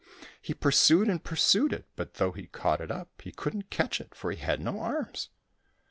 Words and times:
He 0.41 0.55
pursued 0.55 1.09
and 1.09 1.23
pursued 1.23 1.71
it, 1.71 1.85
but 1.95 2.15
though 2.15 2.31
he 2.31 2.47
caught 2.47 2.81
it 2.81 2.89
up, 2.89 3.21
he 3.21 3.31
couldn't 3.31 3.69
catch 3.69 4.01
it, 4.01 4.15
for 4.15 4.31
he 4.31 4.37
had 4.37 4.59
no 4.59 4.79
arms. 4.79 5.29